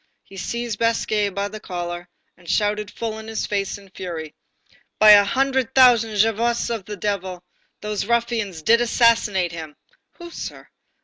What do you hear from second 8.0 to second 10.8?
ruffians did assassinate him!" "Who, sir?"